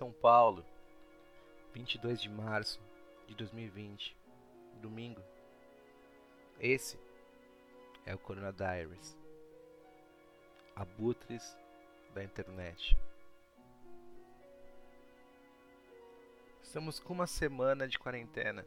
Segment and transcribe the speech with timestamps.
[0.00, 0.64] São Paulo,
[1.74, 2.80] 22 de março
[3.26, 4.16] de 2020,
[4.80, 5.20] domingo.
[6.58, 6.98] Esse
[8.06, 9.14] é o Coronadiris.
[10.74, 11.54] Abutres
[12.14, 12.96] da internet.
[16.62, 18.64] Estamos com uma semana de quarentena.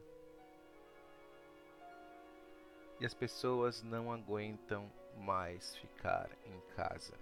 [2.99, 4.88] E as pessoas não aguentam
[5.18, 7.18] mais ficar em casa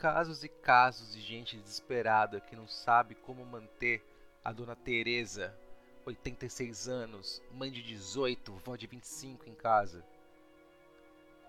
[0.00, 4.02] casos e casos de gente desesperada que não sabe como manter
[4.42, 5.54] a dona Teresa,
[6.06, 10.02] 86 anos, mãe de 18, vó de 25 em casa.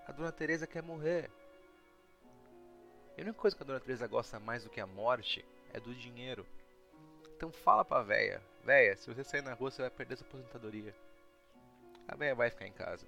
[0.06, 1.32] A dona Teresa quer morrer.
[3.18, 5.80] E a única coisa que a dona Teresa gosta mais do que a morte é
[5.80, 6.46] do dinheiro.
[7.38, 10.94] Então fala pra véia, véia, se você sair na rua você vai perder sua aposentadoria.
[12.06, 13.08] A véia vai ficar em casa.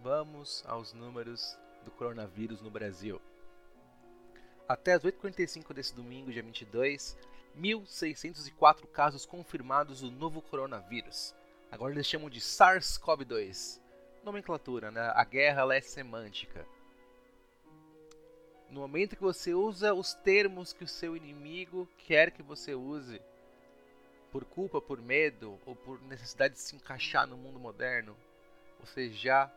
[0.00, 3.20] Vamos aos números do coronavírus no Brasil.
[4.68, 7.16] Até as 8h45 desse domingo, dia 22,
[7.58, 11.34] 1.604 casos confirmados do novo coronavírus.
[11.68, 13.80] Agora eles chamam de SARS-CoV-2.
[14.22, 15.10] Nomenclatura, né?
[15.14, 16.64] A guerra é semântica.
[18.70, 23.20] No momento que você usa os termos que o seu inimigo quer que você use,
[24.30, 28.14] por culpa, por medo ou por necessidade de se encaixar no mundo moderno,
[28.78, 29.50] você já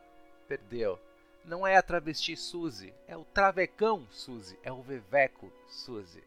[0.52, 1.00] perdeu.
[1.46, 6.22] Não é a travesti Suzy, é o travecão Suzy, é o veveco Suzy.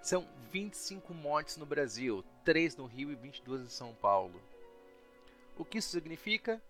[0.00, 4.40] São 25 mortes no Brasil, 3 no Rio e 22 em São Paulo.
[5.58, 6.62] O que isso significa?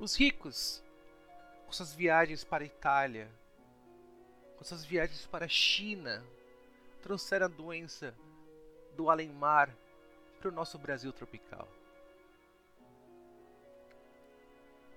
[0.00, 0.82] Os ricos,
[1.64, 3.30] com suas viagens para a Itália,
[4.56, 6.24] com suas viagens para a China,
[7.00, 8.14] trouxeram a doença
[8.96, 9.74] do além-mar
[10.40, 11.68] para o nosso Brasil tropical.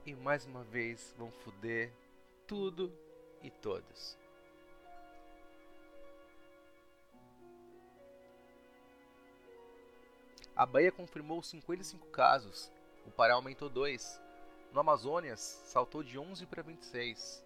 [0.07, 1.91] E mais uma vez vão foder
[2.47, 2.97] tudo
[3.43, 4.17] e todos.
[10.55, 12.71] A Bahia confirmou 55 casos,
[13.05, 14.21] o Pará aumentou 2.
[14.71, 17.43] No Amazonas, saltou de 11 para 26.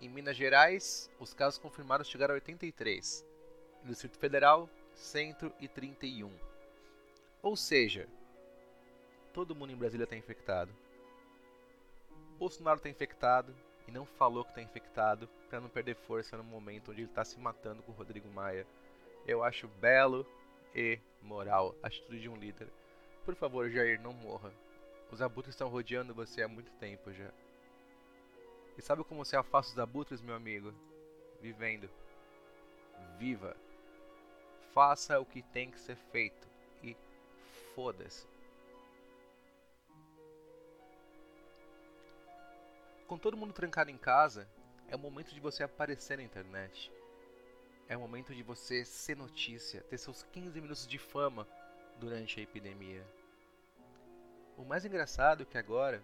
[0.00, 3.26] Em Minas Gerais, os casos confirmados chegaram a 83.
[3.82, 6.32] No Distrito Federal, 131.
[7.42, 8.08] Ou seja,
[9.32, 10.72] todo mundo em Brasília está infectado.
[12.40, 13.54] Bolsonaro está infectado
[13.86, 17.22] e não falou que está infectado para não perder força no momento onde ele está
[17.22, 18.66] se matando com o Rodrigo Maia.
[19.26, 20.26] Eu acho belo
[20.74, 22.66] e moral a atitude de um líder.
[23.26, 24.50] Por favor, Jair, não morra.
[25.12, 27.30] Os abutres estão rodeando você há muito tempo já.
[28.78, 30.72] E sabe como você afasta os abutres, meu amigo?
[31.42, 31.90] Vivendo.
[33.18, 33.54] Viva.
[34.72, 36.48] Faça o que tem que ser feito.
[36.82, 36.96] E
[37.74, 38.29] foda-se.
[43.10, 44.48] Com todo mundo trancado em casa,
[44.86, 46.92] é o momento de você aparecer na internet.
[47.88, 51.44] É o momento de você ser notícia, ter seus 15 minutos de fama
[51.98, 53.04] durante a epidemia.
[54.56, 56.00] O mais engraçado é que agora,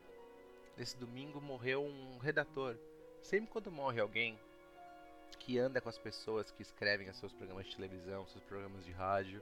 [0.76, 2.76] nesse domingo, morreu um redator.
[3.22, 4.36] Sempre quando morre alguém
[5.38, 9.40] que anda com as pessoas que escrevem seus programas de televisão, seus programas de rádio,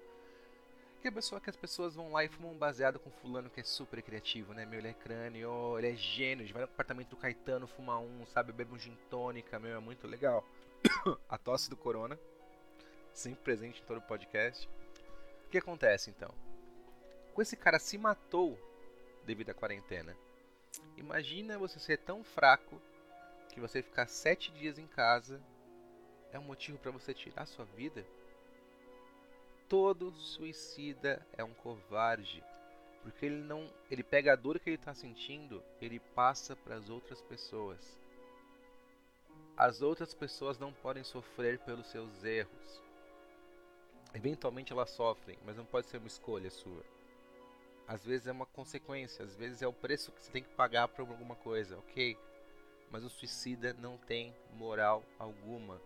[1.04, 3.60] que a pessoa que as pessoas vão lá e fumam um baseado com fulano que
[3.60, 4.65] é super criativo, né?
[4.65, 8.54] Meu, ele é crânio, ele é gênio, vai no apartamento do Caetano, fuma um, sabe,
[8.54, 10.43] bebe um gin tônica, meu, é muito legal.
[11.28, 12.19] a tosse do corona,
[13.12, 14.66] sempre presente em todo o podcast.
[15.47, 16.34] O que acontece então?
[17.34, 18.59] Com esse cara se matou
[19.26, 20.16] devido à quarentena.
[20.97, 22.81] Imagina você ser tão fraco
[23.53, 25.38] que você ficar sete dias em casa
[26.32, 28.06] é um motivo para você tirar sua vida?
[29.75, 32.45] Todo suicida é um covarde,
[33.03, 36.89] porque ele não, ele pega a dor que ele está sentindo, ele passa para as
[36.89, 37.99] outras pessoas.
[39.57, 42.81] As outras pessoas não podem sofrer pelos seus erros.
[44.15, 46.85] Eventualmente elas sofrem, mas não pode ser uma escolha sua.
[47.88, 50.87] Às vezes é uma consequência, às vezes é o preço que você tem que pagar
[50.87, 52.17] por alguma coisa, ok?
[52.93, 55.82] Mas o suicida não tem moral alguma.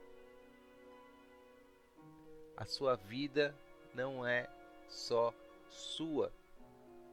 [2.55, 3.57] A sua vida
[3.99, 4.49] não é
[4.89, 5.35] só
[5.69, 6.33] sua.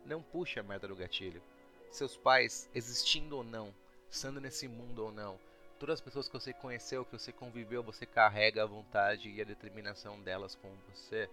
[0.05, 1.41] Não puxe a merda do gatilho.
[1.89, 3.73] Seus pais, existindo ou não,
[4.07, 5.39] estando nesse mundo ou não,
[5.79, 9.45] todas as pessoas que você conheceu, que você conviveu, você carrega a vontade e a
[9.45, 11.27] determinação delas com você.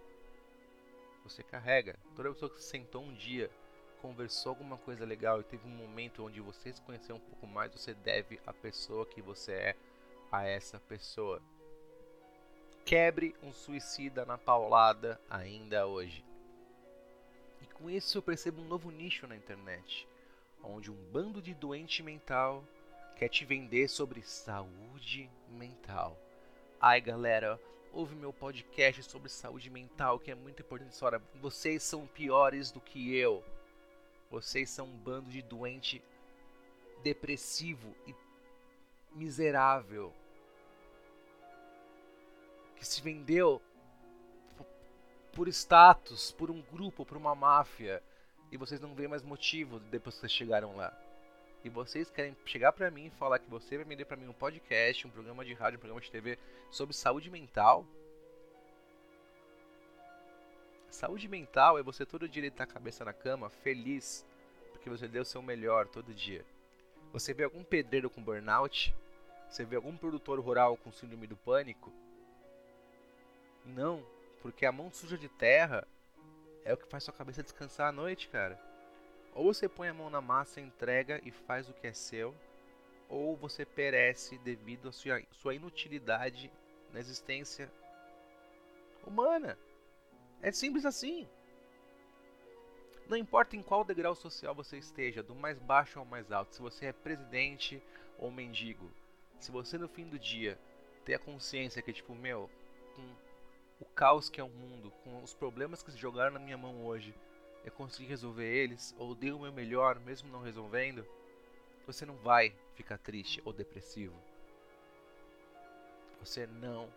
[1.23, 1.99] Você carrega.
[2.15, 3.51] Toda pessoa que sentou um dia,
[4.01, 7.71] conversou alguma coisa legal e teve um momento onde você se conheceu um pouco mais,
[7.71, 9.75] você deve a pessoa que você é
[10.31, 11.39] a essa pessoa.
[12.85, 16.23] Quebre um suicida na paulada ainda hoje.
[17.61, 20.05] E com isso eu percebo um novo nicho na internet,
[20.61, 22.61] onde um bando de doente mental
[23.15, 26.17] quer te vender sobre saúde mental.
[26.79, 27.57] Ai, galera,
[27.93, 31.21] ouve meu podcast sobre saúde mental, que é muito importante essa.
[31.35, 33.41] Vocês são piores do que eu.
[34.29, 36.03] Vocês são um bando de doente
[37.01, 38.13] depressivo e
[39.15, 40.13] miserável
[42.83, 43.61] que se vendeu
[45.31, 48.03] por status, por um grupo, por uma máfia,
[48.51, 50.93] e vocês não veem mais motivo depois que vocês chegaram lá.
[51.63, 54.33] E vocês querem chegar pra mim e falar que você vai vender pra mim um
[54.33, 56.37] podcast, um programa de rádio, um programa de TV
[56.69, 57.85] sobre saúde mental?
[60.89, 64.25] Saúde mental é você todo dia deitar a cabeça na cama, feliz,
[64.73, 66.45] porque você deu o seu melhor todo dia.
[67.13, 68.93] Você vê algum pedreiro com burnout?
[69.49, 71.91] Você vê algum produtor rural com síndrome do pânico?
[73.65, 74.05] Não,
[74.41, 75.87] porque a mão suja de terra
[76.65, 78.59] é o que faz sua cabeça descansar à noite, cara.
[79.33, 82.35] Ou você põe a mão na massa, entrega e faz o que é seu,
[83.09, 86.51] ou você perece devido à sua, sua inutilidade
[86.91, 87.71] na existência
[89.05, 89.57] humana.
[90.41, 91.27] É simples assim.
[93.07, 96.61] Não importa em qual degrau social você esteja, do mais baixo ao mais alto, se
[96.61, 97.81] você é presidente
[98.17, 98.89] ou mendigo,
[99.39, 100.57] se você no fim do dia
[101.03, 102.49] ter a consciência que, tipo, meu,
[102.95, 103.03] com
[103.83, 106.85] o caos que é o mundo, com os problemas que se jogaram na minha mão
[106.85, 107.13] hoje,
[107.65, 111.05] eu consegui resolver eles, ou dei o meu melhor mesmo não resolvendo,
[111.85, 114.15] você não vai ficar triste ou depressivo.
[116.21, 116.87] Você não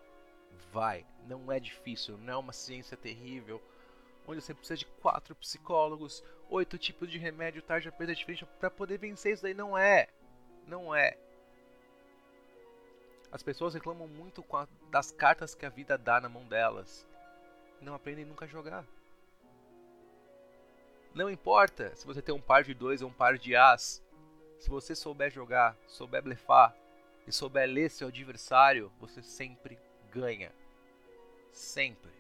[0.72, 1.04] vai.
[1.26, 3.60] Não é difícil, não é uma ciência terrível,
[4.24, 8.98] onde você precisa de quatro psicólogos, oito tipos de remédio, tarja preta diferente para poder
[8.98, 9.54] vencer isso daí.
[9.54, 10.08] Não é.
[10.68, 11.18] Não é.
[13.30, 17.06] As pessoas reclamam muito a, das cartas que a vida dá na mão delas.
[17.80, 18.84] E não aprendem nunca a jogar.
[21.14, 24.02] Não importa se você tem um par de dois ou um par de as.
[24.58, 26.74] Se você souber jogar, souber blefar
[27.26, 29.78] e souber ler seu adversário, você sempre
[30.10, 30.52] ganha.
[31.52, 32.15] Sempre.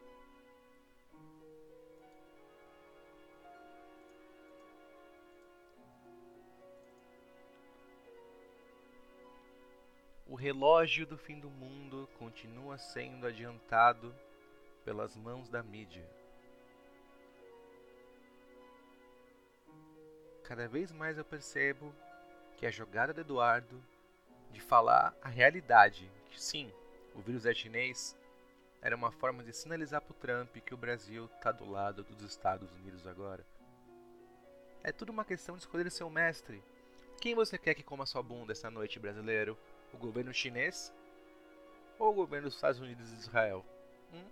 [10.36, 14.14] Relógio do fim do mundo continua sendo adiantado
[14.84, 16.08] pelas mãos da mídia.
[20.44, 21.92] Cada vez mais eu percebo
[22.56, 23.82] que a jogada do Eduardo
[24.52, 26.72] de falar a realidade, que sim,
[27.14, 28.16] o vírus é chinês,
[28.80, 32.22] era uma forma de sinalizar para o Trump que o Brasil está do lado dos
[32.22, 33.44] Estados Unidos agora.
[34.84, 36.62] É tudo uma questão de escolher seu mestre.
[37.20, 39.58] Quem você quer que coma sua bunda essa noite, brasileiro?
[39.92, 40.92] O governo chinês
[41.98, 43.64] ou o governo dos Estados Unidos e Israel?
[44.12, 44.24] Hum?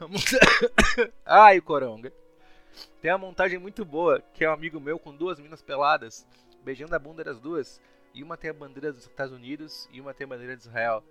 [1.24, 2.12] Ai, Coronga.
[3.00, 6.26] Tem uma montagem muito boa, que é um amigo meu com duas minas peladas,
[6.62, 7.80] beijando a bunda das duas.
[8.12, 11.04] E uma tem a bandeira dos Estados Unidos e uma tem a bandeira de Israel.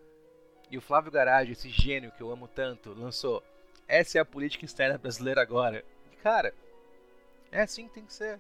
[0.70, 3.44] E o Flávio Garage, esse gênio que eu amo tanto, lançou.
[3.88, 5.84] Essa é a política externa brasileira agora.
[6.12, 6.54] E, cara,
[7.52, 8.40] é assim que tem que ser.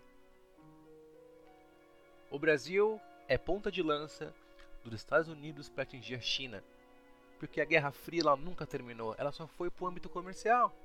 [2.29, 4.33] O Brasil é ponta de lança
[4.83, 6.63] dos Estados Unidos para atingir a China.
[7.37, 10.75] Porque a Guerra Fria ela nunca terminou, ela só foi para o âmbito comercial.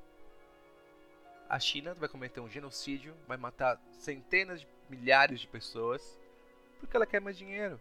[1.49, 6.21] A China vai cometer um genocídio, vai matar centenas de milhares de pessoas,
[6.79, 7.81] porque ela quer mais dinheiro.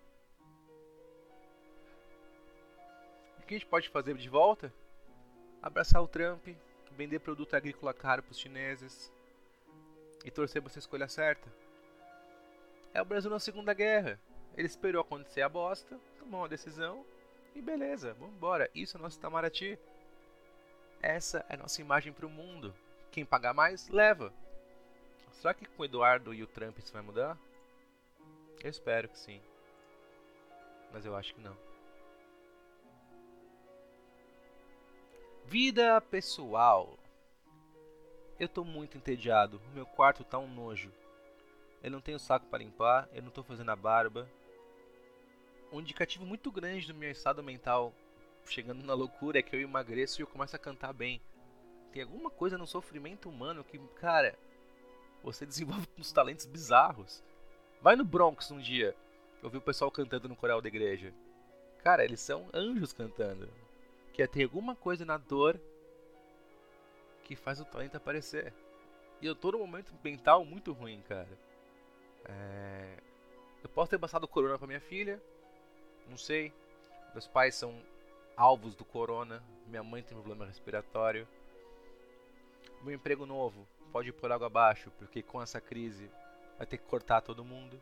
[3.37, 4.73] O que a gente pode fazer de volta?
[5.61, 6.47] Abraçar o Trump,
[6.91, 9.11] vender produto agrícola caro para os chineses
[10.23, 11.51] e torcer para você escolha certa.
[12.93, 14.17] É o Brasil na Segunda Guerra.
[14.55, 17.05] Ele esperou acontecer a bosta, tomou uma decisão
[17.55, 18.69] e beleza, vamos embora.
[18.73, 19.77] Isso é nosso Itamaraty.
[21.01, 22.73] Essa é nossa imagem para o mundo.
[23.11, 24.33] Quem pagar mais, leva.
[25.33, 27.37] Será que com o Eduardo e o Trump isso vai mudar?
[28.63, 29.41] Eu espero que sim.
[30.91, 31.57] Mas eu acho que não.
[35.45, 36.97] Vida pessoal.
[38.39, 39.61] Eu tô muito entediado.
[39.71, 40.91] O meu quarto tá um nojo.
[41.83, 44.29] Eu não tenho saco para limpar, eu não tô fazendo a barba,
[45.73, 47.93] um indicativo muito grande do meu estado mental
[48.45, 51.19] chegando na loucura é que eu emagreço e eu começo a cantar bem.
[51.91, 54.37] Tem alguma coisa no sofrimento humano que, cara,
[55.23, 57.23] você desenvolve uns talentos bizarros.
[57.81, 58.95] Vai no Bronx um dia,
[59.41, 61.13] eu vi o pessoal cantando no coral da igreja.
[61.83, 63.49] Cara, eles são anjos cantando.
[64.13, 65.59] Que é ter alguma coisa na dor
[67.23, 68.53] que faz o talento aparecer.
[69.21, 71.37] E eu tô num momento mental muito ruim, cara.
[72.25, 72.97] É...
[73.63, 75.21] Eu posso ter passado corona pra minha filha,
[76.07, 76.53] não sei.
[77.13, 77.79] Meus pais são
[78.35, 79.43] alvos do corona.
[79.67, 81.27] Minha mãe tem problema respiratório.
[82.81, 86.09] Meu emprego novo pode ir por água abaixo, porque com essa crise
[86.57, 87.79] vai ter que cortar todo mundo.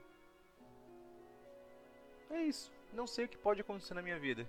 [2.29, 2.71] É isso.
[2.93, 4.47] Não sei o que pode acontecer na minha vida.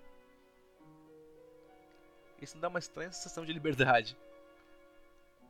[2.40, 4.16] Isso me dá uma estranha sensação de liberdade.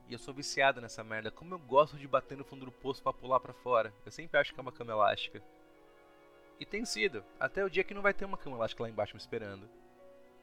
[0.09, 1.31] E eu sou viciado nessa merda.
[1.31, 3.93] Como eu gosto de bater no fundo do poço para pular para fora.
[4.05, 5.43] Eu sempre acho que é uma cama elástica.
[6.63, 7.25] E tem sido.
[7.41, 9.69] Até o dia que não vai ter uma cama elástica lá embaixo me esperando.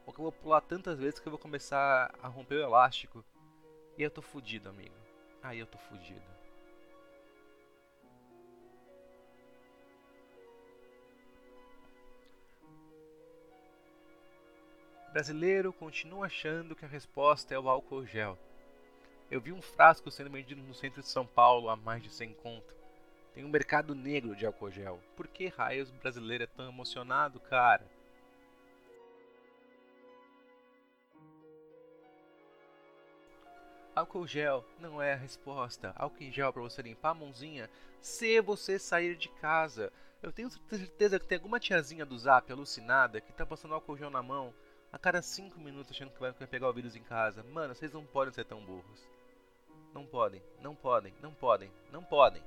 [0.06, 3.24] Ou que eu vou pular tantas vezes que eu vou começar a romper o elástico.
[3.98, 4.94] E eu tô fudido, amigo.
[5.42, 6.22] Aí eu tô fudido.
[15.14, 18.38] Brasileiro continua achando que a resposta é o álcool gel.
[19.32, 22.34] Eu vi um frasco sendo vendido no centro de São Paulo a mais de 100
[22.34, 22.79] conto.
[23.40, 25.00] Tem um mercado negro de álcool gel.
[25.16, 27.90] Por que raios brasileiro é tão emocionado, cara?
[33.96, 35.94] Álcool gel não é a resposta.
[35.96, 37.70] Álcool em gel para você limpar a mãozinha
[38.02, 39.90] se você sair de casa.
[40.22, 44.10] Eu tenho certeza que tem alguma tiazinha do zap alucinada que tá passando álcool gel
[44.10, 44.54] na mão
[44.92, 47.42] a cada 5 minutos achando que vai pegar o vírus em casa.
[47.42, 49.08] Mano, vocês não podem ser tão burros.
[49.94, 52.44] Não podem, não podem, não podem, não podem.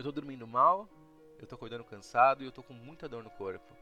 [0.00, 0.88] Eu tô dormindo mal,
[1.38, 3.76] eu tô acordando cansado e eu tô com muita dor no corpo.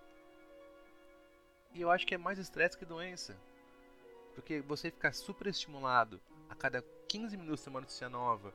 [1.72, 3.36] E eu acho que é mais estresse que doença.
[4.34, 6.20] Porque você ficar super estimulado
[6.50, 8.52] a cada 15 minutos tem uma notícia nova,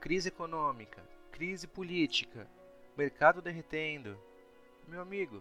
[0.00, 1.00] crise econômica,
[1.30, 2.50] crise política,
[2.96, 4.18] mercado derretendo.
[4.88, 5.40] Meu amigo,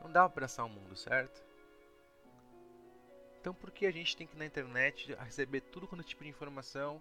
[0.00, 1.40] Não dá pra abraçar o mundo, certo?
[3.40, 6.30] Então por que a gente tem que ir na internet receber tudo quanto tipo de
[6.30, 7.00] informação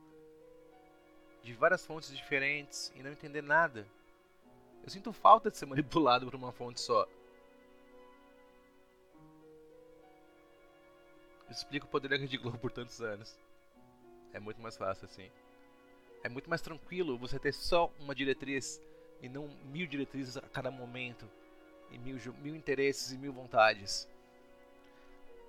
[1.44, 3.88] de várias fontes diferentes e não entender nada?
[4.84, 7.08] Eu sinto falta de ser manipulado por uma fonte só.
[11.50, 13.38] Explica o poder da Rede Globo por tantos anos.
[14.34, 15.32] É muito mais fácil assim.
[16.24, 18.82] É muito mais tranquilo você ter só uma diretriz
[19.22, 21.28] e não mil diretrizes a cada momento
[21.92, 24.08] e mil, mil interesses e mil vontades.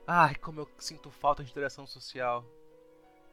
[0.07, 2.45] Ai, como eu sinto falta de interação social.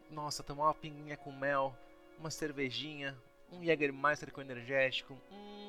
[0.10, 1.76] Nossa, tomar uma pinguinha com mel,
[2.20, 3.18] uma cervejinha,
[3.52, 5.18] um Jägermeister com energético.
[5.32, 5.66] Hum...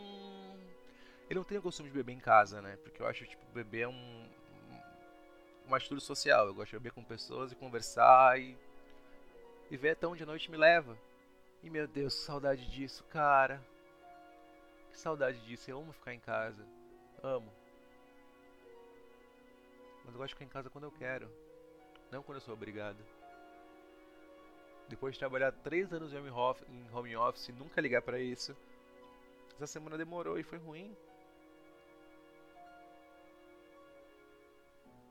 [1.29, 2.77] Eu não tenho o costume de beber em casa, né?
[2.83, 4.29] Porque eu acho tipo beber é um
[5.67, 6.47] uma atitude social.
[6.47, 8.57] Eu gosto de beber com pessoas e conversar e
[9.71, 10.97] e ver até onde a noite me leva.
[11.63, 13.61] E meu Deus, que saudade disso, cara.
[14.93, 15.69] Que saudade disso.
[15.69, 16.65] Eu amo ficar em casa.
[17.23, 17.53] Amo.
[20.05, 21.29] Mas eu gosto de ficar em casa quando eu quero.
[22.13, 22.99] Não quando eu sou obrigado.
[24.89, 28.57] Depois de trabalhar três anos em home office e nunca ligar para isso.
[29.57, 30.97] Essa semana demorou e foi ruim.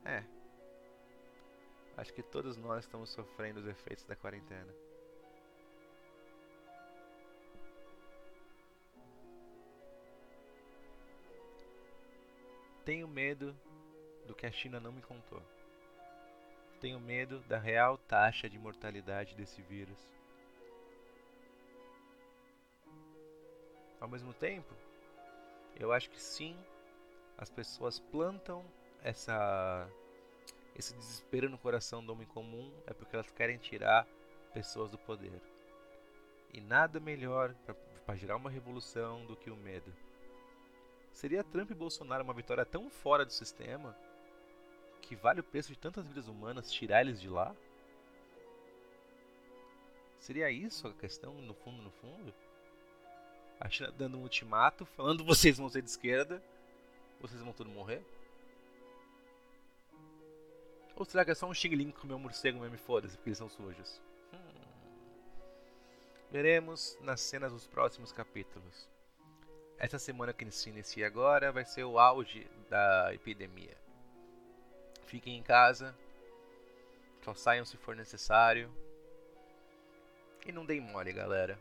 [0.06, 0.24] É.
[1.98, 4.72] Acho que todos nós estamos sofrendo os efeitos da quarentena.
[12.86, 13.58] Tenho medo
[14.28, 15.42] do que a China não me contou.
[16.80, 19.98] Tenho medo da real taxa de mortalidade desse vírus.
[24.00, 24.74] Ao mesmo tempo,
[25.76, 26.58] eu acho que sim,
[27.38, 28.64] as pessoas plantam
[29.02, 29.90] essa
[30.76, 34.06] esse desespero no coração do homem comum é porque elas querem tirar
[34.54, 35.42] pessoas do poder.
[36.54, 37.56] E nada melhor
[38.06, 39.92] para gerar uma revolução do que o medo.
[41.14, 43.96] Seria Trump e Bolsonaro uma vitória tão fora do sistema
[45.08, 47.56] que vale o preço de tantas vidas humanas tirar eles de lá?
[50.20, 52.34] Seria isso a questão, no fundo, no fundo?
[53.60, 56.42] A China dando um ultimato, falando vocês vão ser de esquerda,
[57.22, 58.04] vocês vão todos morrer?
[60.96, 63.30] Ou será que é só um xing que comeu um morcego mesmo e foda-se, porque
[63.30, 64.02] eles são sujos?
[64.34, 64.38] Hum.
[66.32, 68.90] Veremos nas cenas dos próximos capítulos.
[69.78, 73.85] Essa semana que se inicia agora vai ser o auge da epidemia.
[75.06, 75.96] Fiquem em casa,
[77.22, 78.72] só saiam se for necessário.
[80.46, 81.60] E não deem mole, galera.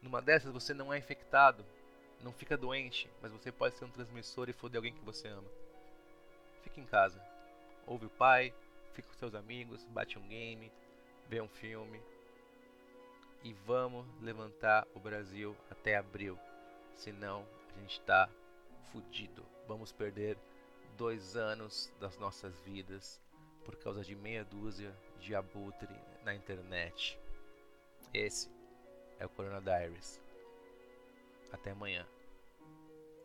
[0.00, 1.64] Numa dessas você não é infectado,
[2.22, 5.48] não fica doente, mas você pode ser um transmissor e foder alguém que você ama.
[6.62, 7.22] Fique em casa.
[7.86, 8.54] Ouve o pai,
[8.94, 10.72] fica com seus amigos, bate um game,
[11.28, 12.00] vê um filme.
[13.44, 16.38] E vamos levantar o Brasil até abril.
[16.94, 18.28] Senão a gente está
[18.92, 19.44] fudido.
[19.66, 20.38] Vamos perder
[20.96, 23.20] dois anos das nossas vidas
[23.64, 25.94] por causa de meia dúzia de abutre
[26.24, 27.18] na internet.
[28.12, 28.50] Esse
[29.18, 30.20] é o Corona Diaries.
[31.52, 32.06] Até amanhã.